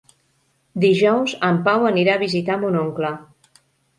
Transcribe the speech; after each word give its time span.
Dijous 0.85 1.35
en 1.49 1.59
Pau 1.69 1.85
anirà 1.91 2.17
a 2.19 2.23
visitar 2.23 2.57
mon 2.65 2.79
oncle. 2.83 3.15